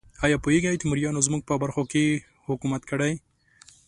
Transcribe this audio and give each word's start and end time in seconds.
ایا 0.23 0.37
پوهیږئ 0.43 0.75
تیموریانو 0.81 1.25
زموږ 1.27 1.41
په 1.49 1.55
برخو 1.63 1.83
کې 1.91 2.03
حکومت 2.47 2.81
کړی؟ 2.91 3.13